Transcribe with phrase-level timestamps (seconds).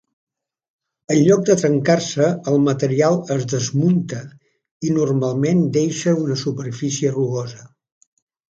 [1.15, 4.23] En lloc de trencar-se, el material es "desmunta"
[4.89, 7.65] i normalment deixa una superfície rugosa.